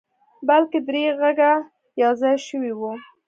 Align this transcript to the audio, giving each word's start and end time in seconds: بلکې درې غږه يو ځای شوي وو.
بلکې 0.47 0.79
درې 0.87 1.03
غږه 1.19 1.51
يو 2.01 2.11
ځای 2.21 2.35
شوي 2.47 2.73
وو. 2.79 2.91